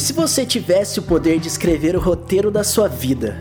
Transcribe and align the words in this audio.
E 0.00 0.02
se 0.02 0.14
você 0.14 0.46
tivesse 0.46 0.98
o 0.98 1.02
poder 1.02 1.38
de 1.38 1.46
escrever 1.46 1.94
o 1.94 2.00
roteiro 2.00 2.50
da 2.50 2.64
sua 2.64 2.88
vida, 2.88 3.36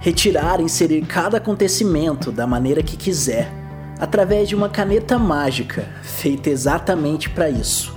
retirar 0.00 0.58
e 0.58 0.62
inserir 0.62 1.04
cada 1.04 1.36
acontecimento 1.36 2.32
da 2.32 2.46
maneira 2.46 2.82
que 2.82 2.96
quiser, 2.96 3.52
através 4.00 4.48
de 4.48 4.56
uma 4.56 4.70
caneta 4.70 5.18
mágica 5.18 5.86
feita 6.02 6.48
exatamente 6.48 7.28
para 7.28 7.50
isso, 7.50 7.94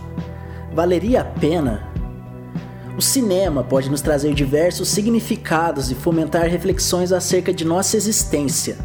valeria 0.74 1.22
a 1.22 1.24
pena? 1.24 1.90
O 2.98 3.02
cinema 3.02 3.64
pode 3.64 3.90
nos 3.90 4.02
trazer 4.02 4.34
diversos 4.34 4.90
significados 4.90 5.90
e 5.90 5.96
fomentar 5.96 6.50
reflexões 6.50 7.14
acerca 7.14 7.54
de 7.54 7.64
nossa 7.64 7.96
existência. 7.96 8.78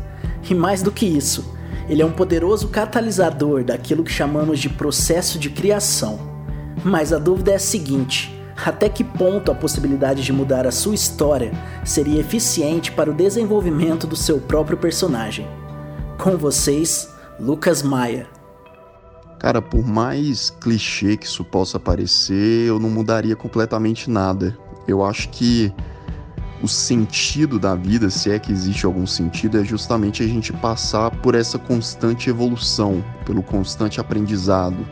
E 0.49 0.55
mais 0.55 0.83
do 0.83 0.93
que 0.93 1.05
isso, 1.05 1.53
ele 1.89 2.01
é 2.01 2.07
um 2.07 2.13
poderoso 2.13 2.69
catalisador 2.69 3.65
daquilo 3.65 4.05
que 4.05 4.13
chamamos 4.13 4.61
de 4.61 4.69
processo 4.69 5.37
de 5.37 5.51
criação. 5.51 6.17
Mas 6.85 7.13
a 7.13 7.19
dúvida 7.19 7.51
é 7.51 7.57
a 7.57 7.59
seguinte: 7.59 8.36
até 8.65 8.89
que 8.89 9.05
ponto 9.05 9.51
a 9.53 9.55
possibilidade 9.55 10.23
de 10.23 10.33
mudar 10.33 10.67
a 10.67 10.73
sua 10.73 10.95
história 10.95 11.53
seria 11.85 12.21
eficiente 12.21 12.91
para 12.91 13.11
o 13.11 13.15
desenvolvimento 13.15 14.07
do 14.07 14.17
seu 14.17 14.39
próprio 14.39 14.79
personagem? 14.79 15.47
Com 16.19 16.37
vocês, 16.37 17.13
Lucas 17.39 17.83
Maia. 17.83 18.27
Cara, 19.39 19.61
por 19.61 19.87
mais 19.87 20.49
clichê 20.49 21.17
que 21.17 21.27
isso 21.27 21.45
possa 21.45 21.79
parecer, 21.79 22.67
eu 22.67 22.81
não 22.81 22.89
mudaria 22.89 23.37
completamente 23.37 24.11
nada. 24.11 24.57
Eu 24.89 25.05
acho 25.05 25.29
que 25.29 25.73
o 26.63 26.67
sentido 26.67 27.59
da 27.59 27.75
vida, 27.75 28.09
se 28.09 28.31
é 28.31 28.39
que 28.39 28.51
existe 28.51 28.87
algum 28.87 29.07
sentido, 29.07 29.59
é 29.59 29.65
justamente 29.65 30.23
a 30.23 30.27
gente 30.27 30.53
passar 30.55 31.11
por 31.11 31.35
essa 31.35 31.59
constante 31.59 32.31
evolução, 32.31 33.05
pelo 33.27 33.43
constante 33.43 34.01
aprendizado. 34.01 34.87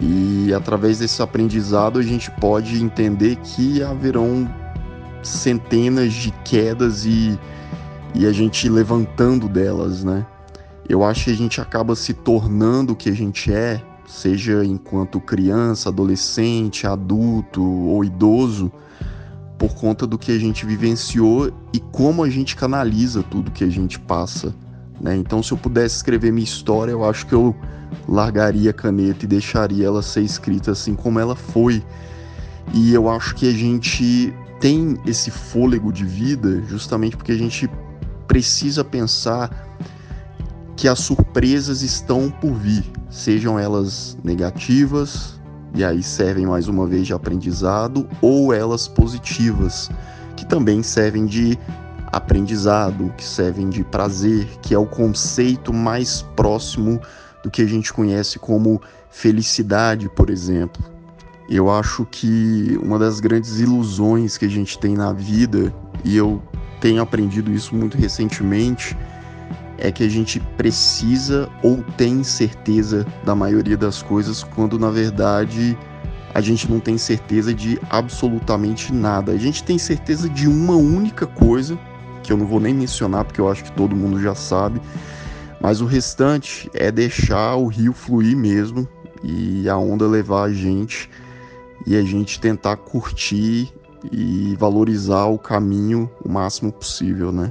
E 0.00 0.52
através 0.54 0.98
desse 0.98 1.20
aprendizado 1.20 1.98
a 1.98 2.02
gente 2.02 2.30
pode 2.32 2.82
entender 2.82 3.36
que 3.36 3.82
haverão 3.82 4.48
centenas 5.22 6.12
de 6.12 6.30
quedas 6.44 7.04
e, 7.04 7.38
e 8.14 8.26
a 8.26 8.32
gente 8.32 8.68
levantando 8.68 9.48
delas, 9.48 10.04
né? 10.04 10.24
Eu 10.88 11.04
acho 11.04 11.26
que 11.26 11.30
a 11.32 11.36
gente 11.36 11.60
acaba 11.60 11.94
se 11.94 12.14
tornando 12.14 12.92
o 12.92 12.96
que 12.96 13.10
a 13.10 13.14
gente 13.14 13.52
é, 13.52 13.82
seja 14.06 14.64
enquanto 14.64 15.20
criança, 15.20 15.90
adolescente, 15.90 16.86
adulto 16.86 17.62
ou 17.62 18.02
idoso, 18.04 18.72
por 19.58 19.74
conta 19.74 20.06
do 20.06 20.16
que 20.16 20.32
a 20.32 20.38
gente 20.38 20.64
vivenciou 20.64 21.52
e 21.72 21.80
como 21.80 22.22
a 22.22 22.30
gente 22.30 22.56
canaliza 22.56 23.22
tudo 23.22 23.50
que 23.50 23.64
a 23.64 23.68
gente 23.68 23.98
passa. 23.98 24.54
Né? 25.00 25.16
Então, 25.16 25.42
se 25.42 25.52
eu 25.52 25.58
pudesse 25.58 25.96
escrever 25.96 26.32
minha 26.32 26.44
história, 26.44 26.92
eu 26.92 27.04
acho 27.04 27.26
que 27.26 27.34
eu 27.34 27.54
largaria 28.06 28.70
a 28.70 28.74
caneta 28.74 29.24
e 29.24 29.28
deixaria 29.28 29.86
ela 29.86 30.02
ser 30.02 30.22
escrita 30.22 30.72
assim 30.72 30.94
como 30.94 31.18
ela 31.18 31.36
foi. 31.36 31.82
E 32.74 32.92
eu 32.92 33.08
acho 33.08 33.34
que 33.34 33.48
a 33.48 33.52
gente 33.52 34.34
tem 34.60 34.98
esse 35.06 35.30
fôlego 35.30 35.92
de 35.92 36.04
vida 36.04 36.62
justamente 36.66 37.16
porque 37.16 37.32
a 37.32 37.38
gente 37.38 37.70
precisa 38.26 38.84
pensar 38.84 39.66
que 40.76 40.86
as 40.86 41.00
surpresas 41.00 41.82
estão 41.82 42.30
por 42.30 42.54
vir, 42.54 42.84
sejam 43.10 43.58
elas 43.58 44.16
negativas, 44.22 45.40
e 45.74 45.84
aí 45.84 46.02
servem 46.02 46.46
mais 46.46 46.68
uma 46.68 46.86
vez 46.86 47.06
de 47.06 47.12
aprendizado, 47.12 48.08
ou 48.20 48.52
elas 48.52 48.86
positivas, 48.86 49.90
que 50.36 50.46
também 50.46 50.82
servem 50.82 51.26
de 51.26 51.58
aprendizado, 52.18 53.12
que 53.16 53.24
servem 53.24 53.68
de 53.68 53.82
prazer, 53.82 54.46
que 54.60 54.74
é 54.74 54.78
o 54.78 54.86
conceito 54.86 55.72
mais 55.72 56.22
próximo 56.36 57.00
do 57.42 57.50
que 57.50 57.62
a 57.62 57.66
gente 57.66 57.92
conhece 57.92 58.38
como 58.38 58.80
felicidade, 59.10 60.08
por 60.08 60.28
exemplo. 60.30 60.82
Eu 61.48 61.70
acho 61.70 62.04
que 62.04 62.78
uma 62.82 62.98
das 62.98 63.20
grandes 63.20 63.58
ilusões 63.58 64.36
que 64.36 64.44
a 64.44 64.50
gente 64.50 64.78
tem 64.78 64.94
na 64.94 65.12
vida, 65.12 65.72
e 66.04 66.16
eu 66.16 66.42
tenho 66.80 67.00
aprendido 67.00 67.50
isso 67.50 67.74
muito 67.74 67.96
recentemente, 67.96 68.96
é 69.78 69.90
que 69.90 70.02
a 70.02 70.08
gente 70.08 70.40
precisa 70.56 71.48
ou 71.62 71.82
tem 71.96 72.22
certeza 72.22 73.06
da 73.24 73.34
maioria 73.34 73.76
das 73.76 74.02
coisas, 74.02 74.42
quando 74.42 74.78
na 74.78 74.90
verdade 74.90 75.78
a 76.34 76.40
gente 76.40 76.70
não 76.70 76.78
tem 76.78 76.98
certeza 76.98 77.54
de 77.54 77.80
absolutamente 77.88 78.92
nada. 78.92 79.32
A 79.32 79.36
gente 79.36 79.64
tem 79.64 79.78
certeza 79.78 80.28
de 80.28 80.46
uma 80.46 80.76
única 80.76 81.26
coisa, 81.26 81.78
que 82.28 82.32
eu 82.32 82.36
não 82.36 82.46
vou 82.46 82.60
nem 82.60 82.74
mencionar 82.74 83.24
porque 83.24 83.40
eu 83.40 83.50
acho 83.50 83.64
que 83.64 83.72
todo 83.72 83.96
mundo 83.96 84.20
já 84.20 84.34
sabe, 84.34 84.82
mas 85.62 85.80
o 85.80 85.86
restante 85.86 86.70
é 86.74 86.92
deixar 86.92 87.56
o 87.56 87.68
rio 87.68 87.94
fluir 87.94 88.36
mesmo 88.36 88.86
e 89.24 89.66
a 89.66 89.78
onda 89.78 90.06
levar 90.06 90.42
a 90.42 90.52
gente 90.52 91.08
e 91.86 91.96
a 91.96 92.02
gente 92.02 92.38
tentar 92.38 92.76
curtir 92.76 93.72
e 94.12 94.54
valorizar 94.58 95.24
o 95.24 95.38
caminho 95.38 96.10
o 96.22 96.28
máximo 96.28 96.70
possível, 96.70 97.32
né? 97.32 97.50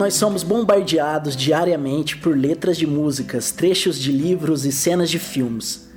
Nós 0.00 0.14
somos 0.14 0.42
bombardeados 0.42 1.36
diariamente 1.36 2.16
por 2.16 2.34
letras 2.34 2.78
de 2.78 2.86
músicas, 2.86 3.50
trechos 3.50 3.98
de 3.98 4.10
livros 4.10 4.64
e 4.64 4.72
cenas 4.72 5.10
de 5.10 5.18
filmes. 5.18 5.90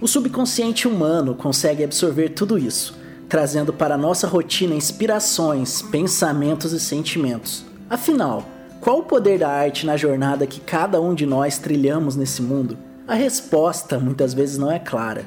O 0.00 0.06
subconsciente 0.06 0.86
humano 0.86 1.34
consegue 1.34 1.82
absorver 1.82 2.28
tudo 2.28 2.56
isso, 2.56 2.96
trazendo 3.28 3.72
para 3.72 3.98
nossa 3.98 4.28
rotina 4.28 4.76
inspirações, 4.76 5.82
pensamentos 5.82 6.72
e 6.72 6.78
sentimentos. 6.78 7.64
Afinal, 7.90 8.48
qual 8.80 9.00
o 9.00 9.02
poder 9.02 9.40
da 9.40 9.48
arte 9.48 9.84
na 9.84 9.96
jornada 9.96 10.46
que 10.46 10.60
cada 10.60 11.00
um 11.00 11.12
de 11.12 11.26
nós 11.26 11.58
trilhamos 11.58 12.14
nesse 12.14 12.40
mundo? 12.40 12.78
A 13.08 13.14
resposta 13.14 13.98
muitas 13.98 14.32
vezes 14.32 14.56
não 14.56 14.70
é 14.70 14.78
clara, 14.78 15.24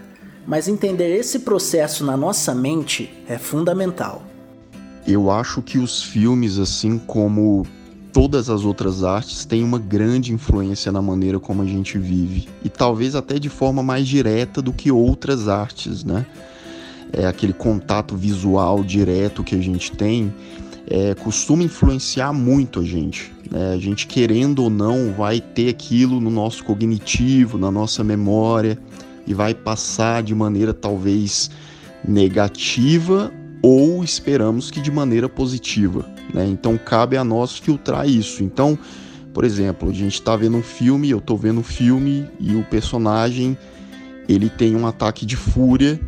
mas 0.47 0.69
entender 0.69 1.17
esse 1.17 1.39
processo 1.39 2.05
na 2.05 2.15
nossa 2.15 2.55
mente 2.55 3.11
é 3.27 3.37
fundamental. 3.37 4.23
Eu 5.05 5.29
acho 5.29 5.61
que 5.61 5.77
os 5.77 6.01
filmes, 6.01 6.57
assim 6.57 6.97
como 6.97 7.67
todas 8.11 8.49
as 8.49 8.63
outras 8.63 9.03
artes 9.03 9.45
têm 9.45 9.63
uma 9.63 9.79
grande 9.79 10.33
influência 10.33 10.91
na 10.91 11.01
maneira 11.01 11.39
como 11.39 11.61
a 11.61 11.65
gente 11.65 11.97
vive 11.97 12.47
e 12.63 12.69
talvez 12.69 13.15
até 13.15 13.39
de 13.39 13.49
forma 13.49 13.81
mais 13.81 14.07
direta 14.07 14.61
do 14.61 14.73
que 14.73 14.91
outras 14.91 15.47
artes, 15.47 16.03
né? 16.03 16.25
É 17.13 17.25
aquele 17.25 17.51
contato 17.51 18.15
visual 18.15 18.83
direto 18.83 19.43
que 19.43 19.55
a 19.55 19.61
gente 19.61 19.91
tem 19.91 20.33
é, 20.87 21.13
costuma 21.15 21.63
influenciar 21.63 22.33
muito 22.33 22.79
a 22.79 22.83
gente. 22.83 23.31
Né? 23.49 23.73
A 23.73 23.77
gente 23.77 24.07
querendo 24.07 24.63
ou 24.63 24.69
não 24.69 25.13
vai 25.13 25.39
ter 25.39 25.69
aquilo 25.69 26.19
no 26.19 26.29
nosso 26.29 26.63
cognitivo, 26.63 27.57
na 27.57 27.71
nossa 27.71 28.03
memória 28.03 28.77
e 29.27 29.33
vai 29.33 29.53
passar 29.53 30.23
de 30.23 30.33
maneira 30.33 30.73
talvez 30.73 31.49
negativa 32.07 33.31
ou 33.61 34.03
esperamos 34.03 34.71
que 34.71 34.81
de 34.81 34.91
maneira 34.91 35.29
positiva. 35.29 36.05
Né? 36.33 36.45
Então 36.47 36.77
cabe 36.77 37.17
a 37.17 37.23
nós 37.23 37.57
filtrar 37.57 38.07
isso. 38.07 38.43
Então, 38.43 38.77
por 39.33 39.43
exemplo, 39.43 39.89
a 39.89 39.93
gente 39.93 40.15
está 40.15 40.35
vendo 40.35 40.57
um 40.57 40.63
filme, 40.63 41.09
eu 41.09 41.19
estou 41.19 41.37
vendo 41.37 41.59
um 41.59 41.63
filme 41.63 42.27
e 42.39 42.55
o 42.55 42.63
personagem 42.63 43.57
ele 44.27 44.49
tem 44.49 44.75
um 44.75 44.87
ataque 44.87 45.25
de 45.25 45.35
fúria, 45.35 45.99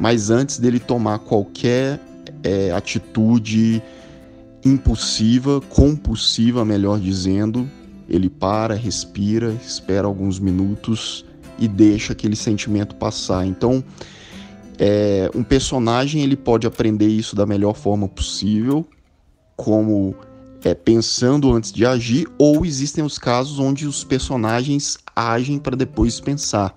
mas 0.00 0.30
antes 0.30 0.58
dele 0.58 0.78
tomar 0.78 1.18
qualquer 1.20 2.00
é, 2.42 2.70
atitude 2.72 3.82
impulsiva, 4.64 5.60
compulsiva, 5.60 6.64
melhor 6.64 6.98
dizendo, 6.98 7.68
ele 8.08 8.28
para, 8.28 8.74
respira, 8.74 9.54
espera 9.64 10.06
alguns 10.06 10.38
minutos 10.38 11.24
e 11.58 11.68
deixa 11.68 12.12
aquele 12.12 12.36
sentimento 12.36 12.94
passar. 12.94 13.46
Então, 13.46 13.84
é, 14.78 15.30
um 15.34 15.42
personagem 15.42 16.22
ele 16.22 16.36
pode 16.36 16.66
aprender 16.66 17.08
isso 17.08 17.34
da 17.34 17.44
melhor 17.44 17.74
forma 17.74 18.08
possível, 18.08 18.86
como 19.56 20.14
é, 20.64 20.72
pensando 20.72 21.52
antes 21.52 21.72
de 21.72 21.84
agir, 21.84 22.28
ou 22.38 22.64
existem 22.64 23.02
os 23.04 23.18
casos 23.18 23.58
onde 23.58 23.86
os 23.86 24.04
personagens 24.04 24.98
agem 25.14 25.58
para 25.58 25.76
depois 25.76 26.20
pensar 26.20 26.74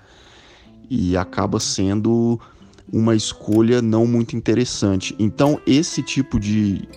e 0.90 1.16
acaba 1.16 1.60
sendo 1.60 2.40
uma 2.92 3.16
escolha 3.16 3.82
não 3.82 4.06
muito 4.06 4.36
interessante. 4.36 5.16
Então 5.20 5.60
esse 5.66 6.02
tipo 6.02 6.40
de 6.40 6.88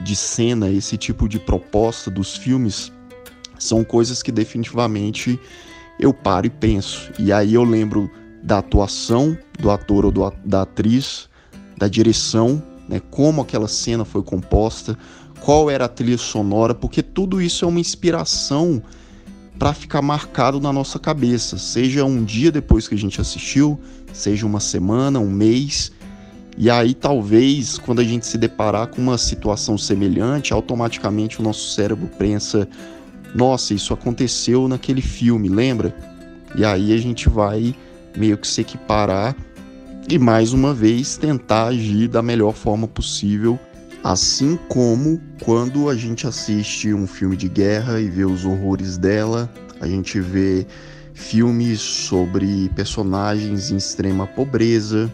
de 0.00 0.16
cena, 0.16 0.68
esse 0.68 0.96
tipo 0.96 1.28
de 1.28 1.38
proposta 1.38 2.10
dos 2.10 2.36
filmes 2.36 2.90
são 3.56 3.84
coisas 3.84 4.20
que 4.20 4.32
definitivamente 4.32 5.38
eu 5.98 6.12
paro 6.12 6.46
e 6.46 6.50
penso. 6.50 7.12
E 7.20 7.32
aí 7.32 7.54
eu 7.54 7.62
lembro 7.62 8.10
da 8.42 8.58
atuação 8.58 9.36
do 9.58 9.70
ator 9.70 10.04
ou 10.04 10.10
do, 10.10 10.32
da 10.44 10.62
atriz, 10.62 11.28
da 11.76 11.88
direção, 11.88 12.62
né, 12.88 13.00
como 13.10 13.40
aquela 13.40 13.68
cena 13.68 14.04
foi 14.04 14.22
composta, 14.22 14.98
qual 15.40 15.70
era 15.70 15.84
a 15.84 15.88
trilha 15.88 16.18
sonora, 16.18 16.74
porque 16.74 17.02
tudo 17.02 17.40
isso 17.40 17.64
é 17.64 17.68
uma 17.68 17.80
inspiração 17.80 18.82
para 19.58 19.72
ficar 19.72 20.02
marcado 20.02 20.60
na 20.60 20.72
nossa 20.72 20.98
cabeça, 20.98 21.58
seja 21.58 22.04
um 22.04 22.24
dia 22.24 22.50
depois 22.50 22.88
que 22.88 22.94
a 22.94 22.98
gente 22.98 23.20
assistiu, 23.20 23.78
seja 24.12 24.46
uma 24.46 24.60
semana, 24.60 25.20
um 25.20 25.30
mês. 25.30 25.92
E 26.58 26.68
aí, 26.68 26.94
talvez, 26.94 27.78
quando 27.78 28.00
a 28.00 28.04
gente 28.04 28.26
se 28.26 28.36
deparar 28.36 28.88
com 28.88 29.00
uma 29.00 29.16
situação 29.16 29.78
semelhante, 29.78 30.52
automaticamente 30.52 31.40
o 31.40 31.42
nosso 31.42 31.70
cérebro 31.70 32.10
pensa: 32.18 32.68
nossa, 33.34 33.72
isso 33.72 33.94
aconteceu 33.94 34.68
naquele 34.68 35.00
filme, 35.00 35.48
lembra? 35.48 35.94
E 36.54 36.64
aí 36.64 36.92
a 36.92 36.98
gente 36.98 37.28
vai 37.28 37.74
meio 38.16 38.36
que 38.36 38.46
se 38.46 38.60
equiparar 38.60 39.34
e 40.08 40.18
mais 40.18 40.52
uma 40.52 40.74
vez 40.74 41.16
tentar 41.16 41.68
agir 41.68 42.08
da 42.08 42.20
melhor 42.20 42.52
forma 42.54 42.88
possível, 42.88 43.58
assim 44.02 44.58
como 44.68 45.20
quando 45.42 45.88
a 45.88 45.94
gente 45.94 46.26
assiste 46.26 46.92
um 46.92 47.06
filme 47.06 47.36
de 47.36 47.48
guerra 47.48 48.00
e 48.00 48.08
vê 48.08 48.24
os 48.24 48.44
horrores 48.44 48.98
dela, 48.98 49.48
a 49.80 49.86
gente 49.86 50.20
vê 50.20 50.66
filmes 51.14 51.80
sobre 51.80 52.68
personagens 52.74 53.70
em 53.70 53.76
extrema 53.76 54.26
pobreza, 54.26 55.10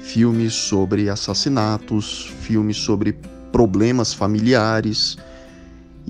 filmes 0.00 0.54
sobre 0.54 1.08
assassinatos, 1.08 2.32
filmes 2.40 2.78
sobre 2.78 3.16
problemas 3.52 4.14
familiares. 4.14 5.18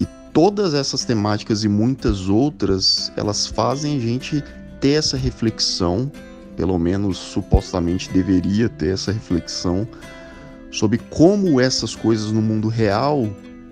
E 0.00 0.06
todas 0.32 0.74
essas 0.74 1.04
temáticas 1.04 1.64
e 1.64 1.68
muitas 1.68 2.28
outras, 2.28 3.12
elas 3.16 3.46
fazem 3.46 3.96
a 3.96 4.00
gente 4.00 4.42
ter 4.82 4.94
essa 4.94 5.16
reflexão, 5.16 6.10
pelo 6.56 6.76
menos 6.76 7.16
supostamente 7.16 8.10
deveria 8.10 8.68
ter 8.68 8.92
essa 8.92 9.12
reflexão 9.12 9.86
sobre 10.72 10.98
como 10.98 11.60
essas 11.60 11.94
coisas 11.94 12.32
no 12.32 12.42
mundo 12.42 12.66
real 12.66 13.28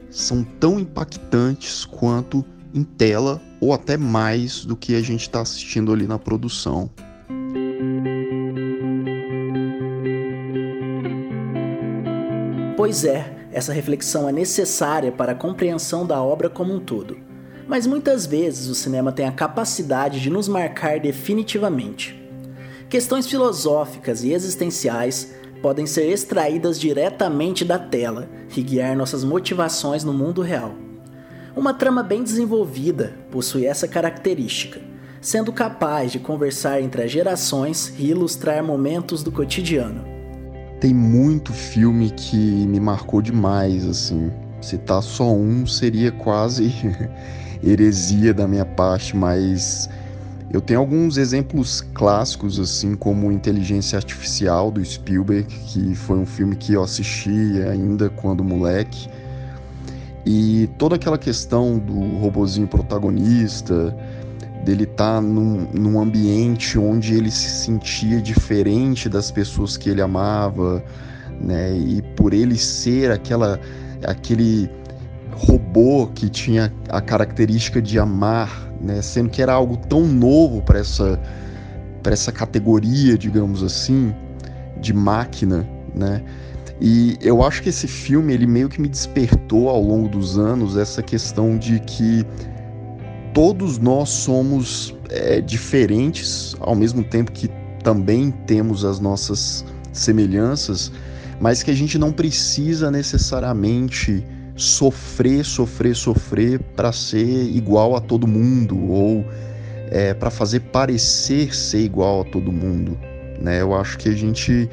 são 0.09 0.45
tão 0.45 0.79
impactantes 0.79 1.85
quanto 1.85 2.45
em 2.73 2.85
tela 2.85 3.43
ou 3.61 3.73
até 3.73 3.97
mais 3.97 4.65
do 4.65 4.77
que 4.77 4.95
a 4.95 5.03
gente 5.03 5.23
está 5.23 5.41
assistindo 5.41 5.93
ali 5.93 6.07
na 6.07 6.19
produção. 6.19 6.89
Pois 12.77 13.05
é, 13.05 13.49
essa 13.53 13.73
reflexão 13.73 14.29
é 14.29 14.33
necessária 14.33 15.11
para 15.11 15.33
a 15.33 15.35
compreensão 15.35 16.07
da 16.07 16.23
obra 16.23 16.49
como 16.49 16.73
um 16.73 16.79
todo. 16.79 17.30
Mas 17.67 17.87
muitas 17.87 18.27
vezes 18.27 18.69
o 18.69 18.75
cinema 18.75 19.13
tem 19.13 19.27
a 19.27 19.33
capacidade 19.33 20.21
de 20.21 20.31
nos 20.31 20.49
marcar 20.49 20.99
definitivamente. 21.01 22.21
Questões 22.89 23.27
filosóficas 23.27 24.25
e 24.25 24.33
existenciais 24.33 25.33
podem 25.63 25.87
ser 25.87 26.11
extraídas 26.11 26.81
diretamente 26.81 27.65
da 27.65 27.79
tela 27.79 28.29
e 28.57 28.63
guiar 28.63 28.97
nossas 28.97 29.23
motivações 29.23 30.03
no 30.03 30.13
mundo 30.13 30.43
real. 30.43 30.75
Uma 31.57 31.75
trama 31.75 32.03
bem 32.03 32.23
desenvolvida 32.23 33.15
possui 33.31 33.67
essa 33.67 33.87
característica, 33.87 34.81
sendo 35.21 35.53
capaz 35.53 36.11
de 36.13 36.19
conversar 36.19 36.81
entre 36.81 37.03
as 37.03 37.11
gerações 37.11 37.93
e 37.99 38.09
ilustrar 38.09 38.65
momentos 38.65 39.23
do 39.23 39.31
cotidiano 39.31 40.21
tem 40.81 40.95
muito 40.95 41.53
filme 41.53 42.11
que 42.11 42.37
me 42.37 42.81
marcou 42.81 43.21
demais, 43.21 43.87
assim. 43.87 44.33
Citar 44.63 45.03
só 45.03 45.31
um 45.31 45.67
seria 45.67 46.11
quase 46.11 46.73
heresia 47.63 48.33
da 48.33 48.47
minha 48.47 48.65
parte, 48.65 49.17
mas 49.17 49.89
eu 50.53 50.61
tenho 50.61 50.81
alguns 50.81 51.17
exemplos 51.17 51.81
clássicos, 51.95 52.59
assim 52.59 52.95
como 52.95 53.31
Inteligência 53.31 53.97
Artificial 53.97 54.71
do 54.71 54.85
Spielberg, 54.85 55.47
que 55.47 55.95
foi 55.95 56.19
um 56.19 56.27
filme 56.27 56.57
que 56.57 56.73
eu 56.73 56.83
assisti 56.83 57.63
ainda 57.71 58.11
quando 58.11 58.43
moleque. 58.43 59.09
E 60.27 60.69
toda 60.77 60.97
aquela 60.97 61.17
questão 61.17 61.79
do 61.79 62.19
robozinho 62.19 62.67
protagonista, 62.67 63.97
dele 64.65 64.85
estar 64.85 65.15
tá 65.15 65.21
num, 65.21 65.69
num 65.73 66.01
ambiente 66.01 66.79
onde 66.79 67.15
ele 67.15 67.31
se 67.31 67.65
sentia 67.65 68.21
diferente 68.21 69.09
das 69.09 69.31
pessoas 69.31 69.77
que 69.77 69.89
ele 69.89 70.03
amava, 70.03 70.83
né? 71.41 71.73
E 71.77 72.03
por 72.17 72.35
ele 72.35 72.59
ser 72.59 73.11
aquela 73.11 73.59
aquele 74.05 74.71
robô 75.33 76.09
que 76.09 76.29
tinha 76.29 76.73
a 76.89 77.01
característica 77.01 77.81
de 77.81 77.99
amar, 77.99 78.71
né? 78.81 79.03
Sendo 79.03 79.31
que 79.31 79.43
era 79.43 79.53
algo 79.53 79.77
tão 79.77 80.07
novo 80.07 80.63
para 80.63 80.79
essa 80.79 81.21
essa 82.05 82.33
categoria, 82.33 83.17
digamos 83.17 83.63
assim, 83.63 84.15
de 84.81 84.93
máquina, 84.93 85.69
né? 85.95 86.23
E 86.81 87.19
eu 87.21 87.43
acho 87.43 87.63
que 87.63 87.69
esse 87.69 87.87
filme 87.87 88.33
ele 88.33 88.47
meio 88.47 88.69
que 88.69 88.81
me 88.81 88.89
despertou 88.89 89.69
ao 89.69 89.83
longo 89.83 90.09
dos 90.09 90.39
anos 90.39 90.79
essa 90.79 91.03
questão 91.03 91.59
de 91.59 91.79
que 91.81 92.25
todos 93.35 93.79
nós 93.79 94.09
somos 94.09 94.95
é, 95.11 95.41
diferentes, 95.43 96.57
ao 96.59 96.75
mesmo 96.75 97.05
tempo 97.05 97.33
que 97.33 97.51
também 97.85 98.31
temos 98.31 98.85
as 98.85 98.99
nossas 98.99 99.65
semelhanças, 99.93 100.91
mas 101.39 101.63
que 101.63 101.71
a 101.71 101.75
gente 101.75 101.99
não 101.99 102.13
precisa 102.13 102.91
necessariamente 102.91 104.25
sofrer, 104.63 105.45
sofrer, 105.45 105.95
sofrer 105.95 106.61
para 106.77 106.93
ser 106.93 107.51
igual 107.51 107.97
a 107.97 108.01
todo 108.01 108.27
mundo 108.27 108.79
ou 108.91 109.25
é, 109.91 110.13
para 110.15 110.31
fazer 110.31 110.61
parecer 110.61 111.55
ser 111.55 111.81
igual 111.81 112.23
a 112.23 112.25
todo 112.25 112.53
mundo. 112.53 112.99
Né? 113.41 113.63
Eu 113.63 113.75
acho 113.75 113.97
que 113.99 114.09
a 114.09 114.15
gente 114.15 114.69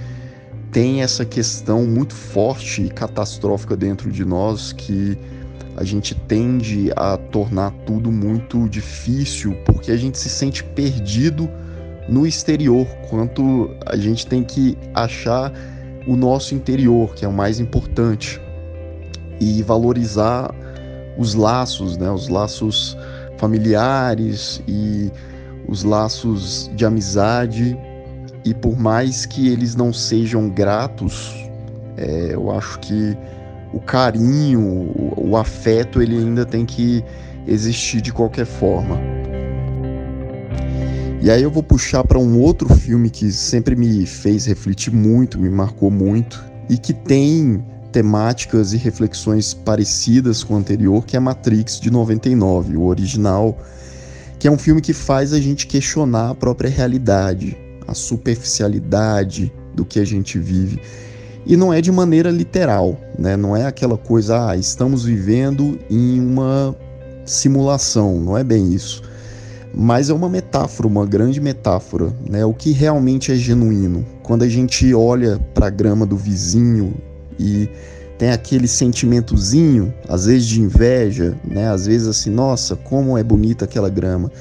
tem 0.72 1.02
essa 1.02 1.26
questão 1.26 1.86
muito 1.86 2.14
forte 2.14 2.84
e 2.84 2.90
catastrófica 2.90 3.76
dentro 3.76 4.12
de 4.12 4.26
nós 4.26 4.74
que 4.74 5.18
a 5.78 5.84
gente 5.84 6.14
tende 6.14 6.92
a 6.96 7.18
tornar 7.18 7.72
tudo 7.86 8.12
muito 8.12 8.68
difícil 8.68 9.56
porque 9.66 9.92
a 9.92 9.98
gente 9.98 10.18
se 10.18 10.28
sente 10.28 10.64
perdido 10.64 11.50
no 12.10 12.26
exterior, 12.26 12.86
quanto 13.10 13.70
a 13.86 13.96
gente 13.96 14.26
tem 14.26 14.44
que 14.44 14.78
achar 14.94 15.52
o 16.06 16.16
nosso 16.16 16.56
interior, 16.56 17.14
que 17.14 17.26
é 17.26 17.28
o 17.28 17.34
mais 17.34 17.60
importante, 17.60 18.40
e 19.40 19.62
valorizar 19.64 20.54
os 21.18 21.34
laços, 21.34 21.98
né, 21.98 22.10
os 22.10 22.28
laços 22.28 22.98
familiares 23.38 24.62
e 24.68 25.12
os 25.68 25.84
laços 25.84 26.70
de 26.76 26.86
amizade, 26.86 27.78
e 28.46 28.54
por 28.54 28.78
mais 28.80 29.26
que 29.26 29.50
eles 29.50 29.76
não 29.76 29.92
sejam 29.92 30.50
gratos, 30.50 31.36
é, 31.98 32.30
eu 32.34 32.52
acho 32.52 32.80
que 32.80 33.18
o 33.74 33.80
carinho, 33.80 34.92
o, 35.18 35.36
afeto, 35.36 36.02
ele 36.02 36.18
ainda 36.18 36.46
tem 36.46 36.66
que 36.66 37.04
existir 37.46 38.02
de 38.02 38.14
qualquer 38.14 38.46
forma. 38.46 38.98
E 41.22 41.30
aí 41.30 41.44
eu 41.44 41.52
vou 41.52 41.64
puxar 41.64 42.04
para 42.04 42.18
um 42.18 42.40
outro 42.40 42.74
filme 42.76 43.10
que 43.10 43.32
sempre 43.32 43.76
me 43.76 44.06
fez 44.06 44.46
refletir 44.46 44.94
muito, 44.94 45.38
me 45.38 45.50
marcou 45.50 45.92
muito 45.92 46.44
e 46.70 46.78
que 46.78 46.94
tem 46.94 47.64
temáticas 47.92 48.74
e 48.74 48.78
reflexões 48.78 49.54
parecidas 49.54 50.44
com 50.44 50.54
o 50.54 50.58
anterior, 50.58 51.06
que 51.06 51.16
é 51.16 51.20
Matrix 51.20 51.80
de 51.80 51.90
99, 51.90 52.78
o 52.78 52.84
original, 52.84 53.58
que 54.40 54.48
é 54.48 54.52
um 54.52 54.58
filme 54.58 54.82
que 54.82 54.94
faz 54.94 55.34
a 55.34 55.40
gente 55.40 55.68
questionar 55.68 56.32
a 56.32 56.36
própria 56.36 56.70
realidade, 56.70 57.58
a 57.88 57.94
superficialidade 57.94 59.52
do 59.74 59.86
que 59.86 60.00
a 60.00 60.06
gente 60.06 60.38
vive 60.38 60.82
e 61.48 61.56
não 61.56 61.74
é 61.74 61.80
de 61.80 61.92
maneira 61.92 62.30
literal, 62.30 62.98
né? 63.18 63.38
Não 63.38 63.56
é 63.56 63.66
aquela 63.66 63.98
coisa, 63.98 64.50
ah, 64.50 64.58
estamos 64.58 65.06
vivendo 65.06 65.80
em 65.90 66.20
uma 66.20 66.76
simulação, 67.26 68.20
não 68.20 68.38
é 68.38 68.44
bem 68.44 68.74
isso. 68.74 69.02
Mas 69.74 70.10
é 70.10 70.14
uma 70.14 70.28
metáfora, 70.28 70.88
uma 70.88 71.06
grande 71.06 71.40
metáfora, 71.40 72.14
né? 72.30 72.44
O 72.44 72.54
que 72.54 72.72
realmente 72.72 73.32
é 73.32 73.36
genuíno. 73.36 74.06
Quando 74.24 74.44
a 74.44 74.50
gente 74.50 74.94
olha 74.94 75.40
para 75.54 75.68
a 75.68 75.70
grama 75.70 76.06
do 76.06 76.18
vizinho 76.18 76.94
e 77.40 77.70
tem 78.18 78.32
aquele 78.32 78.68
sentimentozinho, 78.68 79.94
às 80.08 80.26
vezes 80.26 80.48
de 80.48 80.62
inveja, 80.62 81.38
né? 81.46 81.70
Às 81.70 81.86
vezes 81.86 82.08
assim, 82.08 82.32
nossa, 82.32 82.76
como 82.76 83.18
é 83.18 83.24
bonita 83.24 83.66
aquela 83.66 83.90
grama. 83.90 84.32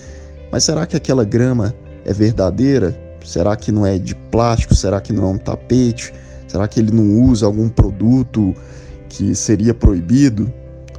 Mas 0.51 0.65
será 0.65 0.87
que 0.87 0.97
aquela 0.97 1.25
grama 1.25 1.75
é 2.05 2.13
verdadeira? 2.13 2.99
Será 3.25 3.55
que 3.57 3.71
não 3.71 3.85
é 3.85 3.99
de 3.99 4.15
plástico? 4.15 4.75
Será 4.75 5.01
que 5.01 5.13
não 5.13 5.25
é 5.25 5.27
um 5.27 5.39
tapete? 5.39 6.15
Será 6.49 6.67
que 6.67 6.81
ele 6.81 6.93
não 6.93 7.23
usa 7.23 7.45
algum 7.45 7.69
produto 7.69 8.55
que 9.09 9.35
seria 9.35 9.75
proibido? 9.75 10.51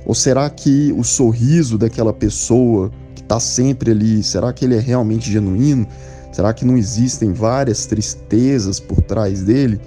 Ou 0.06 0.14
será 0.14 0.50
que 0.50 0.94
o 0.96 1.04
sorriso 1.04 1.78
daquela 1.78 2.14
pessoa 2.14 2.92
que 3.16 3.22
está 3.22 3.40
sempre 3.40 3.92
ali, 3.92 4.22
será 4.22 4.54
que 4.54 4.66
ele 4.66 4.76
é 4.76 4.80
realmente 4.80 5.32
genuíno? 5.32 5.88
Será 6.32 6.54
que 6.54 6.64
não 6.64 6.78
existem 6.78 7.34
várias 7.34 7.86
tristezas 7.86 8.80
por 8.80 9.02
trás 9.02 9.42
dele? 9.42 9.82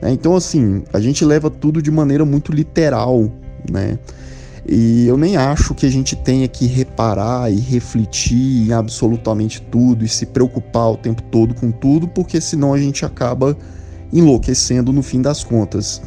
Né? 0.00 0.12
Então, 0.12 0.34
assim, 0.34 0.82
a 0.92 1.00
gente 1.00 1.24
leva 1.24 1.50
tudo 1.50 1.82
de 1.82 1.90
maneira 1.90 2.24
muito 2.24 2.52
literal, 2.52 3.30
né? 3.70 3.98
E 4.70 5.06
eu 5.06 5.16
nem 5.16 5.36
acho 5.36 5.74
que 5.74 5.86
a 5.86 5.90
gente 5.90 6.14
tenha 6.14 6.46
que 6.46 6.66
reparar 6.66 7.50
e 7.50 7.56
refletir 7.56 8.68
em 8.68 8.72
absolutamente 8.72 9.62
tudo 9.62 10.04
e 10.04 10.08
se 10.08 10.26
preocupar 10.26 10.90
o 10.90 10.96
tempo 10.96 11.22
todo 11.22 11.54
com 11.54 11.72
tudo, 11.72 12.06
porque 12.06 12.38
senão 12.38 12.74
a 12.74 12.78
gente 12.78 13.02
acaba 13.02 13.56
enlouquecendo 14.12 14.92
no 14.92 15.02
fim 15.02 15.22
das 15.22 15.42
contas. 15.42 16.02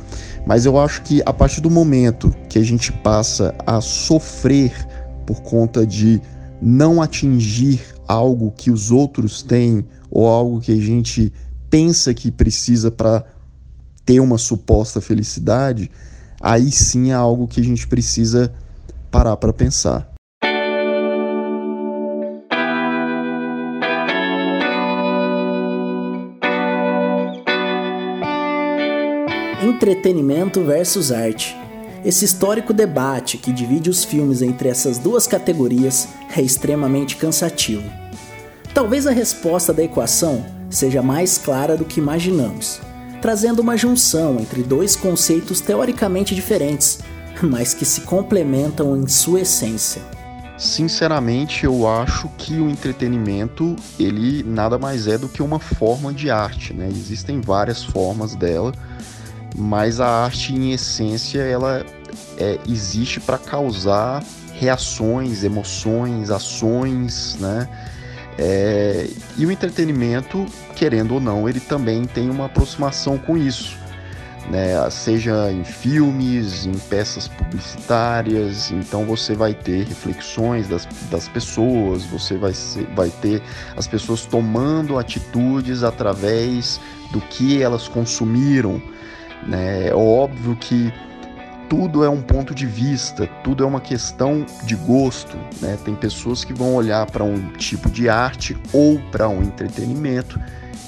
Mas 0.46 0.66
eu 0.66 0.80
acho 0.80 1.02
que 1.02 1.24
a 1.26 1.34
partir 1.34 1.60
do 1.60 1.72
momento 1.72 2.34
que 2.50 2.60
a 2.60 2.64
gente 2.64 2.92
passa 2.92 3.56
a 3.66 3.82
sofrer 3.82 4.72
por 5.26 5.42
conta 5.42 5.86
de 5.86 6.22
não 6.62 7.02
atingir 7.02 7.82
algo 8.08 8.54
que 8.56 8.70
os 8.70 8.92
outros 8.92 9.42
têm 9.42 9.86
ou 10.10 10.28
algo 10.28 10.60
que 10.60 10.72
a 10.72 10.82
gente 10.82 11.34
pensa 11.70 12.14
que 12.14 12.30
precisa 12.30 12.92
para 12.92 13.24
ter 14.06 14.20
uma 14.20 14.38
suposta 14.38 15.00
felicidade, 15.02 15.90
aí 16.40 16.72
sim 16.72 17.12
é 17.12 17.14
algo 17.14 17.48
que 17.48 17.62
a 17.62 17.64
gente 17.64 17.88
precisa 17.88 18.54
parar 19.10 19.38
para 19.38 19.54
pensar. 19.54 20.12
entretenimento 29.82 30.64
versus 30.64 31.12
arte. 31.12 31.56
Esse 32.04 32.26
histórico 32.26 32.74
debate 32.74 33.38
que 33.38 33.52
divide 33.52 33.90
os 33.90 34.04
filmes 34.04 34.42
entre 34.42 34.70
essas 34.70 34.98
duas 34.98 35.26
categorias 35.26 36.08
é 36.36 36.42
extremamente 36.42 37.16
cansativo. 37.16 37.90
Talvez 38.74 39.06
a 39.08 39.12
resposta 39.12 39.74
da 39.74 39.84
equação 39.84 40.46
seja 40.70 41.02
mais 41.02 41.38
clara 41.38 41.76
do 41.76 41.86
que 41.86 42.00
imaginamos 42.00 42.80
trazendo 43.22 43.62
uma 43.62 43.78
junção 43.78 44.40
entre 44.40 44.64
dois 44.64 44.96
conceitos 44.96 45.62
teoricamente 45.62 46.34
diferentes, 46.34 47.00
mas 47.42 47.74
que 47.74 47.86
se 47.86 48.02
complementam 48.02 48.98
em 48.98 49.08
sua 49.08 49.42
essência. 49.42 50.02
Sinceramente, 50.58 51.66
eu 51.66 51.88
acho 51.88 52.30
que 52.38 52.60
o 52.60 52.70
entretenimento 52.70 53.76
ele 54.00 54.44
nada 54.44 54.78
mais 54.78 55.08
é 55.08 55.18
do 55.18 55.28
que 55.28 55.42
uma 55.42 55.60
forma 55.60 56.14
de 56.14 56.30
arte, 56.30 56.74
né? 56.74 56.88
Existem 56.88 57.42
várias 57.42 57.84
formas 57.84 58.36
dela, 58.36 58.72
mas 59.56 60.00
a 60.00 60.08
arte 60.08 60.54
em 60.54 60.72
essência 60.72 61.42
ela 61.42 61.84
é, 62.38 62.60
existe 62.68 63.20
para 63.20 63.40
causar 63.40 64.24
reações, 64.54 65.44
emoções, 65.44 66.30
ações, 66.30 67.38
né? 67.40 67.68
É, 68.38 69.08
e 69.38 69.46
o 69.46 69.52
entretenimento, 69.52 70.46
querendo 70.76 71.16
ou 71.16 71.20
não, 71.20 71.48
ele 71.48 71.60
também 71.60 72.06
tem 72.06 72.30
uma 72.30 72.46
aproximação 72.46 73.18
com 73.18 73.38
isso 73.38 73.82
né? 74.50 74.90
seja 74.90 75.52
em 75.52 75.64
filmes, 75.64 76.66
em 76.66 76.74
peças 76.74 77.28
publicitárias. 77.28 78.72
Então 78.72 79.06
você 79.06 79.34
vai 79.34 79.54
ter 79.54 79.86
reflexões 79.86 80.68
das, 80.68 80.86
das 81.10 81.28
pessoas, 81.28 82.04
você 82.06 82.38
vai, 82.38 82.54
ser, 82.54 82.86
vai 82.96 83.10
ter 83.10 83.42
as 83.76 83.88
pessoas 83.88 84.26
tomando 84.26 84.98
atitudes 84.98 85.84
através 85.84 86.80
do 87.12 87.22
que 87.22 87.62
elas 87.62 87.88
consumiram. 87.88 88.82
Né? 89.48 89.88
É 89.88 89.96
óbvio 89.96 90.56
que 90.56 90.94
tudo 91.72 92.04
é 92.04 92.10
um 92.10 92.22
ponto 92.22 92.54
de 92.54 92.66
vista, 92.66 93.28
tudo 93.46 93.64
é 93.64 93.66
uma 93.66 93.80
questão 93.80 94.46
de 94.66 94.76
gosto. 94.76 95.38
Né? 95.62 95.78
Tem 95.86 95.96
pessoas 95.96 96.44
que 96.44 96.52
vão 96.52 96.76
olhar 96.76 97.10
para 97.10 97.24
um 97.24 97.54
tipo 97.54 97.90
de 97.90 98.10
arte 98.10 98.58
ou 98.74 99.00
para 99.10 99.30
um 99.30 99.42
entretenimento 99.42 100.38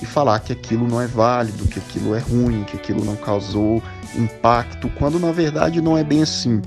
e 0.01 0.05
falar 0.05 0.41
que 0.41 0.51
aquilo 0.51 0.85
não 0.85 0.99
é 0.99 1.07
válido, 1.07 1.69
que 1.69 1.79
aquilo 1.79 2.13
é 2.13 2.19
ruim, 2.19 2.65
que 2.65 2.75
aquilo 2.75 3.05
não 3.05 3.15
causou 3.15 3.81
impacto, 4.13 4.89
quando 4.89 5.17
na 5.21 5.31
verdade 5.31 5.81
não 5.81 5.97
é 5.97 6.03
bem 6.03 6.21
assim. 6.21 6.61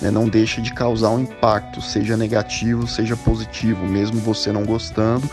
Né? 0.00 0.10
Não 0.10 0.28
deixa 0.28 0.60
de 0.60 0.74
causar 0.74 1.10
um 1.10 1.20
impacto, 1.20 1.80
seja 1.80 2.16
negativo, 2.16 2.88
seja 2.88 3.16
positivo, 3.16 3.86
mesmo 3.86 4.18
você 4.18 4.50
não 4.50 4.64
gostando, 4.64 5.30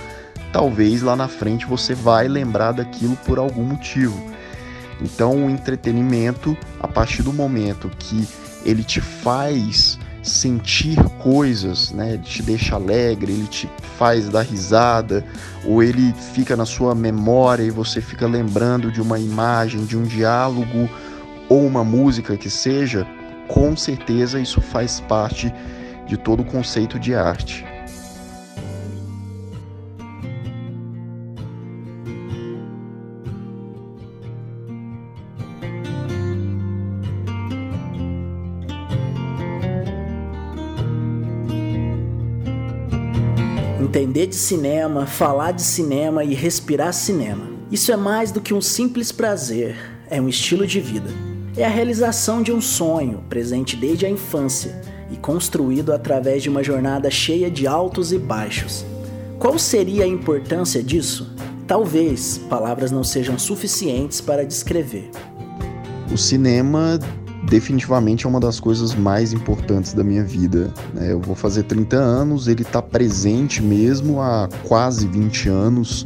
talvez 0.53 1.01
lá 1.01 1.15
na 1.15 1.27
frente 1.27 1.65
você 1.65 1.95
vai 1.95 2.27
lembrar 2.27 2.73
daquilo 2.73 3.15
por 3.25 3.39
algum 3.39 3.63
motivo. 3.63 4.28
Então, 5.01 5.45
o 5.45 5.49
entretenimento, 5.49 6.57
a 6.79 6.87
partir 6.87 7.23
do 7.23 7.31
momento 7.31 7.89
que 7.97 8.27
ele 8.65 8.83
te 8.83 8.99
faz 8.99 9.97
sentir 10.21 11.01
coisas, 11.19 11.91
né? 11.91 12.13
Ele 12.13 12.23
te 12.23 12.43
deixa 12.43 12.75
alegre, 12.75 13.31
ele 13.31 13.47
te 13.47 13.69
faz 13.97 14.27
dar 14.29 14.41
risada, 14.41 15.23
ou 15.65 15.81
ele 15.81 16.13
fica 16.33 16.55
na 16.55 16.65
sua 16.65 16.93
memória 16.93 17.63
e 17.63 17.71
você 17.71 18.01
fica 18.01 18.27
lembrando 18.27 18.91
de 18.91 19.01
uma 19.01 19.19
imagem, 19.19 19.85
de 19.85 19.97
um 19.97 20.03
diálogo 20.03 20.89
ou 21.47 21.65
uma 21.65 21.83
música 21.83 22.37
que 22.37 22.49
seja, 22.49 23.07
com 23.47 23.75
certeza 23.75 24.39
isso 24.39 24.61
faz 24.61 24.99
parte 24.99 25.51
de 26.05 26.17
todo 26.17 26.41
o 26.41 26.45
conceito 26.45 26.99
de 26.99 27.15
arte. 27.15 27.65
Entender 44.19 44.27
de 44.27 44.35
cinema, 44.35 45.05
falar 45.05 45.51
de 45.51 45.61
cinema 45.61 46.23
e 46.23 46.33
respirar 46.33 46.93
cinema. 46.93 47.47
Isso 47.71 47.91
é 47.91 47.95
mais 47.95 48.31
do 48.31 48.41
que 48.41 48.53
um 48.53 48.61
simples 48.61 49.11
prazer, 49.11 49.77
é 50.09 50.19
um 50.19 50.27
estilo 50.27 50.67
de 50.67 50.81
vida. 50.81 51.09
É 51.55 51.63
a 51.63 51.69
realização 51.69 52.41
de 52.41 52.51
um 52.51 52.59
sonho, 52.59 53.23
presente 53.29 53.77
desde 53.77 54.05
a 54.05 54.09
infância 54.09 54.81
e 55.09 55.15
construído 55.15 55.93
através 55.93 56.43
de 56.43 56.49
uma 56.49 56.63
jornada 56.63 57.09
cheia 57.09 57.49
de 57.49 57.65
altos 57.65 58.11
e 58.11 58.17
baixos. 58.17 58.85
Qual 59.37 59.57
seria 59.57 60.03
a 60.03 60.07
importância 60.07 60.83
disso? 60.83 61.33
Talvez 61.65 62.39
palavras 62.49 62.91
não 62.91 63.03
sejam 63.03 63.39
suficientes 63.39 64.19
para 64.19 64.45
descrever. 64.45 65.09
O 66.11 66.17
cinema 66.17 66.99
definitivamente 67.49 68.25
é 68.25 68.29
uma 68.29 68.39
das 68.39 68.59
coisas 68.59 68.93
mais 68.93 69.33
importantes 69.33 69.93
da 69.93 70.03
minha 70.03 70.23
vida. 70.23 70.71
Né? 70.93 71.11
Eu 71.11 71.19
vou 71.19 71.35
fazer 71.35 71.63
30 71.63 71.97
anos, 71.97 72.47
ele 72.47 72.61
está 72.61 72.81
presente 72.81 73.61
mesmo 73.61 74.21
há 74.21 74.47
quase 74.67 75.07
20 75.07 75.49
anos, 75.49 76.05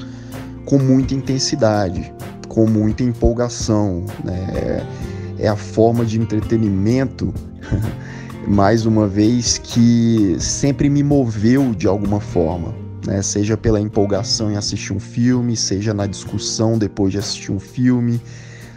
com 0.65 0.79
muita 0.79 1.13
intensidade, 1.13 2.11
com 2.47 2.65
muita 2.65 3.03
empolgação. 3.03 4.05
Né? 4.23 4.87
É 5.37 5.47
a 5.47 5.57
forma 5.57 6.05
de 6.05 6.19
entretenimento, 6.19 7.33
mais 8.47 8.85
uma 8.85 9.07
vez, 9.07 9.57
que 9.57 10.37
sempre 10.39 10.89
me 10.89 11.03
moveu 11.03 11.75
de 11.75 11.87
alguma 11.87 12.21
forma. 12.21 12.73
Né? 13.05 13.21
Seja 13.21 13.57
pela 13.57 13.81
empolgação 13.81 14.49
em 14.49 14.55
assistir 14.55 14.93
um 14.93 14.99
filme, 14.99 15.57
seja 15.57 15.93
na 15.93 16.07
discussão 16.07 16.77
depois 16.77 17.11
de 17.11 17.17
assistir 17.17 17.51
um 17.51 17.59
filme 17.59 18.21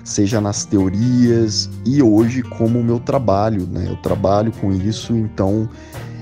seja 0.07 0.41
nas 0.41 0.65
teorias 0.65 1.69
e 1.85 2.01
hoje 2.01 2.41
como 2.41 2.79
o 2.79 2.85
meu 2.85 3.01
trabalho, 3.01 3.67
né? 3.67 3.87
Eu 3.89 3.97
trabalho 3.97 4.53
com 4.53 4.73
isso, 4.73 5.17
então 5.17 5.69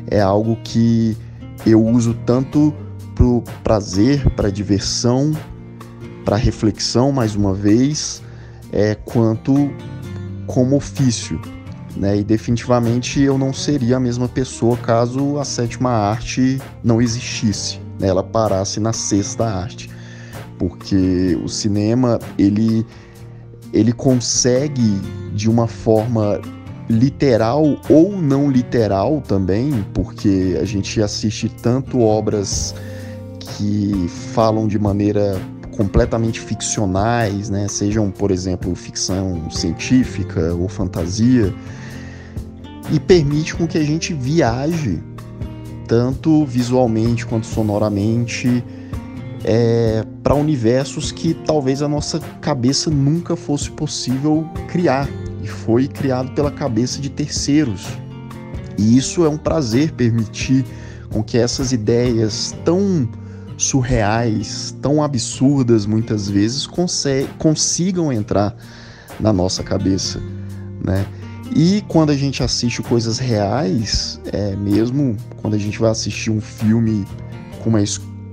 é 0.07 0.21
algo 0.21 0.57
que 0.65 1.15
eu 1.67 1.85
uso 1.85 2.17
tanto 2.25 2.75
para 3.15 3.27
o 3.27 3.45
prazer, 3.63 4.31
para 4.31 4.51
diversão, 4.51 5.33
para 6.25 6.37
reflexão, 6.37 7.13
mais 7.13 7.37
uma 7.37 7.53
vez, 7.53 8.23
é, 8.73 8.95
quanto 8.95 9.71
como 10.47 10.77
ofício. 10.77 11.39
Né? 11.95 12.19
E 12.19 12.25
definitivamente 12.25 13.21
eu 13.21 13.37
não 13.37 13.53
seria 13.53 13.99
a 13.99 14.01
mesma 14.01 14.29
pessoa 14.29 14.79
caso 14.79 15.39
a 15.39 15.45
sétima 15.45 15.91
arte 15.91 16.59
não 16.83 17.03
existisse, 17.03 17.79
né? 18.01 18.09
ela 18.09 18.23
parasse 18.23 18.81
na 18.81 18.95
sexta 18.95 19.45
arte. 19.45 19.91
Porque 20.59 21.39
o 21.45 21.49
cinema, 21.49 22.19
ele 22.39 22.87
ele 23.75 23.93
consegue 23.93 25.01
de 25.35 25.51
uma 25.51 25.67
forma 25.67 26.41
literal 26.89 27.77
ou 27.91 28.17
não 28.17 28.49
literal 28.49 29.21
também, 29.27 29.85
porque 29.93 30.57
a 30.61 30.65
gente 30.65 31.03
assiste 31.03 31.49
tanto 31.49 32.01
obras 32.01 32.75
que 33.41 34.07
falam 34.33 34.69
de 34.69 34.79
maneira 34.79 35.41
completamente 35.77 36.39
ficcionais, 36.39 37.51
né? 37.51 37.67
Sejam, 37.67 38.11
por 38.11 38.31
exemplo, 38.31 38.73
ficção 38.77 39.51
científica 39.51 40.55
ou 40.55 40.69
fantasia, 40.69 41.53
e 42.93 43.01
permite 43.01 43.57
com 43.57 43.67
que 43.67 43.77
a 43.77 43.83
gente 43.83 44.15
viaje 44.15 45.03
tanto 45.89 46.45
visualmente 46.47 47.27
quanto 47.27 47.47
sonoramente 47.47 48.63
é, 49.45 50.05
para 50.23 50.35
universos 50.35 51.13
que 51.13 51.35
talvez 51.35 51.83
a 51.83 51.89
nossa 51.89 52.19
cabeça 52.41 52.91
nunca 52.91 53.37
fosse 53.37 53.71
possível 53.71 54.49
criar 54.69 55.09
e 55.43 55.47
foi 55.47 55.87
criado 55.87 56.33
pela 56.33 56.51
cabeça 56.51 57.01
de 57.01 57.11
terceiros. 57.11 57.87
E 58.79 58.97
isso 58.97 59.25
é 59.25 59.29
um 59.29 59.37
prazer 59.37 59.93
permitir 59.93 60.65
com 61.11 61.23
que 61.23 61.37
essas 61.37 61.73
ideias 61.73 62.57
tão 62.65 63.09
surreais, 63.57 64.75
tão 64.83 65.03
absurdas 65.03 65.87
muitas 65.87 66.29
vezes 66.29 66.67
consigam 67.39 68.13
entrar 68.13 68.57
na 69.21 69.33
nossa 69.33 69.63
cabeça, 69.63 70.21
né? 70.83 71.07
E 71.55 71.85
quando 71.87 72.11
a 72.11 72.17
gente 72.17 72.43
assiste 72.43 72.83
coisas 72.83 73.19
reais, 73.19 74.19
é 74.33 74.57
mesmo 74.57 75.17
quando 75.41 75.55
a 75.55 75.59
gente 75.59 75.79
vai 75.79 75.91
assistir 75.91 76.31
um 76.31 76.41
filme 76.41 77.05
com 77.63 77.71
uma 77.71 77.81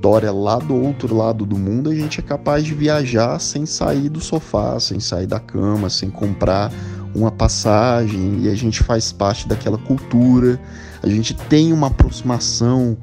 história 0.02 0.32
lá 0.32 0.58
do 0.58 0.74
outro 0.74 1.16
lado 1.16 1.46
do 1.46 1.56
mundo, 1.56 1.92
a 1.92 1.96
gente 1.96 2.20
é 2.20 2.24
capaz 2.24 2.64
de 2.64 2.74
viajar 2.74 3.38
sem 3.38 3.68
sair 3.68 4.10
do 4.10 4.20
sofá, 4.20 4.80
sem 4.80 5.00
sair 5.00 5.28
da 5.28 5.40
cama, 5.40 5.92
sem 5.92 6.10
comprar 6.10 6.72
uma 7.14 7.30
passagem 7.30 8.40
e 8.42 8.50
a 8.50 8.56
gente 8.56 8.82
faz 8.82 9.12
parte 9.12 9.48
daquela 9.48 9.78
cultura. 9.78 10.60
A 11.04 11.08
gente 11.08 11.36
tem 11.36 11.72
uma 11.72 11.86
aproximação, 11.86 12.98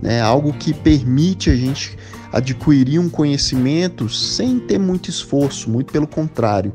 né, 0.00 0.20
algo 0.20 0.52
que 0.52 0.72
permite 0.72 1.50
a 1.50 1.56
gente 1.56 1.98
adquirir 2.32 3.00
um 3.00 3.08
conhecimento 3.08 4.08
sem 4.08 4.60
ter 4.60 4.78
muito 4.78 5.10
esforço, 5.10 5.68
muito 5.68 5.92
pelo 5.92 6.06
contrário. 6.06 6.72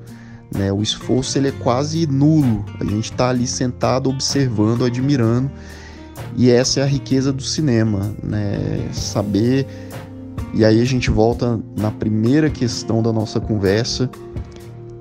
Né, 0.54 0.74
o 0.74 0.82
esforço 0.82 1.38
ele 1.38 1.48
é 1.48 1.54
quase 1.54 2.06
nulo. 2.06 2.66
A 2.82 2.84
gente 2.84 3.14
está 3.14 3.30
ali 3.30 3.48
sentado 3.48 4.10
observando, 4.10 4.84
admirando 4.84 5.50
e 6.36 6.50
essa 6.50 6.80
é 6.80 6.84
a 6.84 6.86
riqueza 6.86 7.32
do 7.32 7.44
cinema, 7.44 8.14
né? 8.24 8.90
Saber. 8.94 9.66
E 10.54 10.66
aí 10.66 10.82
a 10.82 10.86
gente 10.86 11.10
volta 11.10 11.60
na 11.78 11.92
primeira 11.92 12.50
questão 12.50 13.04
da 13.04 13.12
nossa 13.12 13.40
conversa, 13.40 14.10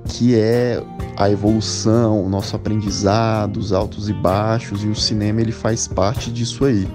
que 0.04 0.34
é 0.34 0.82
a 1.16 1.30
evolução, 1.30 2.24
o 2.24 2.28
nosso 2.28 2.54
aprendizado, 2.54 3.56
os 3.56 3.72
altos 3.72 4.08
e 4.08 4.12
baixos, 4.12 4.84
e 4.84 4.88
o 4.88 4.94
cinema 4.94 5.40
ele 5.40 5.52
faz 5.52 5.88
parte 5.88 6.30
disso 6.30 6.64
aí. 6.64 6.86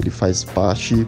Ele 0.00 0.10
faz 0.10 0.42
parte 0.42 1.06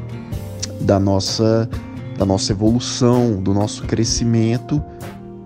da 0.81 1.01
nossa 1.01 1.69
da 2.17 2.25
nossa 2.25 2.53
evolução, 2.53 3.43
do 3.43 3.53
nosso 3.53 3.83
crescimento, 3.83 4.81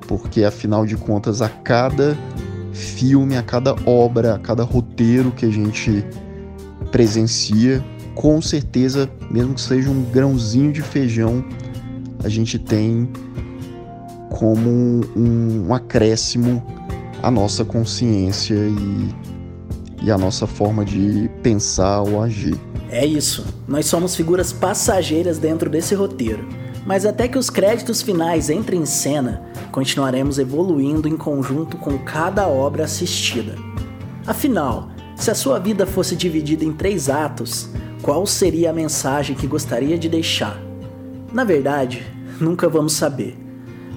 porque 0.06 0.44
afinal 0.44 0.84
de 0.84 0.98
contas 0.98 1.40
a 1.40 1.48
cada 1.48 2.14
filme, 2.74 3.38
a 3.38 3.42
cada 3.42 3.74
obra, 3.86 4.34
a 4.34 4.38
cada 4.38 4.62
roteiro 4.62 5.30
que 5.30 5.46
a 5.46 5.50
gente 5.50 6.04
presencia, 6.90 7.84
com 8.14 8.40
certeza, 8.42 9.08
mesmo 9.30 9.54
que 9.54 9.60
seja 9.60 9.90
um 9.90 10.02
grãozinho 10.02 10.72
de 10.72 10.82
feijão, 10.82 11.44
a 12.24 12.28
gente 12.28 12.58
tem 12.58 13.08
como 14.30 14.68
um, 14.68 15.66
um 15.66 15.74
acréscimo 15.74 16.62
a 17.22 17.30
nossa 17.30 17.64
consciência 17.64 18.54
e, 18.54 20.06
e 20.06 20.10
a 20.10 20.18
nossa 20.18 20.46
forma 20.46 20.84
de 20.84 21.30
pensar 21.42 22.02
ou 22.02 22.22
agir. 22.22 22.58
É 22.90 23.04
isso, 23.04 23.44
nós 23.66 23.86
somos 23.86 24.16
figuras 24.16 24.52
passageiras 24.52 25.38
dentro 25.38 25.68
desse 25.68 25.94
roteiro. 25.94 26.48
Mas 26.86 27.04
até 27.04 27.28
que 27.28 27.36
os 27.36 27.50
créditos 27.50 28.00
finais 28.00 28.48
entrem 28.48 28.80
em 28.80 28.86
cena, 28.86 29.42
continuaremos 29.70 30.38
evoluindo 30.38 31.06
em 31.06 31.18
conjunto 31.18 31.76
com 31.76 31.98
cada 31.98 32.48
obra 32.48 32.84
assistida. 32.84 33.56
Afinal, 34.26 34.88
se 35.18 35.32
a 35.32 35.34
sua 35.34 35.58
vida 35.58 35.84
fosse 35.84 36.14
dividida 36.14 36.64
em 36.64 36.72
três 36.72 37.10
atos, 37.10 37.68
qual 38.02 38.24
seria 38.24 38.70
a 38.70 38.72
mensagem 38.72 39.34
que 39.34 39.48
gostaria 39.48 39.98
de 39.98 40.08
deixar? 40.08 40.56
Na 41.32 41.42
verdade, 41.42 42.06
nunca 42.40 42.68
vamos 42.68 42.92
saber. 42.92 43.36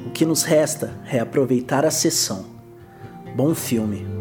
O 0.06 0.10
que 0.10 0.26
nos 0.26 0.42
resta 0.44 0.92
é 1.10 1.20
aproveitar 1.20 1.86
a 1.86 1.92
sessão. 1.92 2.48
Bom 3.36 3.54
filme. 3.54 4.21